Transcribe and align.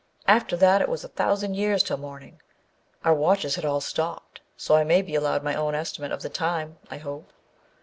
After 0.27 0.57
that 0.57 0.81
it 0.81 0.89
was 0.89 1.03
a 1.03 1.07
thousand 1.09 1.53
years 1.53 1.83
till 1.83 1.97
morning. 1.97 2.41
Our 3.05 3.13
watches 3.13 3.53
had 3.53 3.65
all 3.65 3.81
stopped, 3.81 4.41
so 4.57 4.73
I 4.75 4.83
may 4.83 5.03
be 5.03 5.13
allowed 5.13 5.43
my 5.43 5.53
own 5.53 5.75
estimate 5.75 6.11
of 6.11 6.23
the 6.23 6.27
time, 6.29 6.79
I 6.89 6.97
hope. 6.97 7.31